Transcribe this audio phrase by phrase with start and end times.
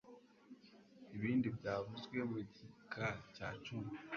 [1.15, 3.91] ibindi byavuzwe mu gika cya cumi